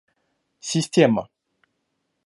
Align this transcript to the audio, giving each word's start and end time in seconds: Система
Система 0.71 1.23